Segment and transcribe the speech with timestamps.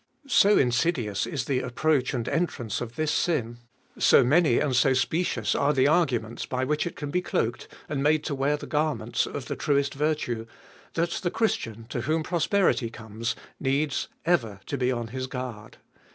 [0.25, 3.59] So insidious is the approach and entrance of this sin,
[3.99, 8.23] so many and specious are the arguments by which it can be cloaked and made
[8.23, 10.47] to wear the garments of the truest virtue,
[10.95, 15.77] that the Christian, to whom prosperity comes, needs ever to be on his guard.